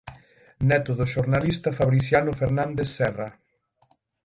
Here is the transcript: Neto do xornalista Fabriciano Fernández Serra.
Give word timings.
Neto 0.67 0.91
do 0.99 1.05
xornalista 1.13 1.75
Fabriciano 1.79 2.31
Fernández 2.41 2.89
Serra. 2.97 3.29